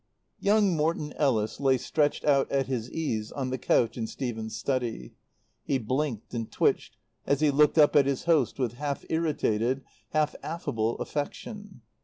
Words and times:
Young 0.39 0.75
Morton 0.75 1.13
Ellis 1.13 1.59
lay 1.59 1.77
stretched 1.77 2.25
out 2.25 2.51
at 2.51 2.65
his 2.65 2.89
ease 2.89 3.31
on 3.31 3.51
the 3.51 3.59
couch 3.59 3.97
in 3.99 4.07
Stephen's 4.07 4.55
study. 4.55 5.13
He 5.63 5.77
blinked 5.77 6.33
and 6.33 6.51
twitched 6.51 6.97
as 7.27 7.39
he 7.41 7.51
looked 7.51 7.77
up 7.77 7.95
at 7.95 8.07
his 8.07 8.23
host 8.23 8.57
with 8.57 8.73
half 8.73 9.05
irritated, 9.11 9.83
half 10.09 10.33
affable 10.41 10.97
affection. 10.97 11.81